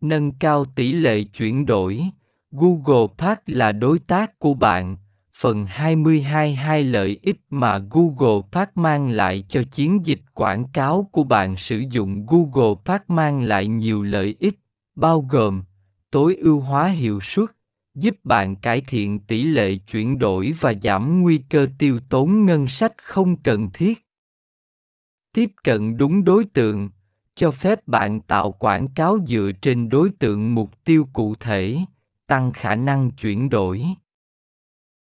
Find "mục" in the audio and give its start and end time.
30.54-30.84